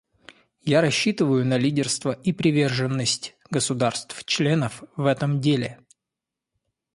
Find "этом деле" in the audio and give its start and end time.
5.05-5.79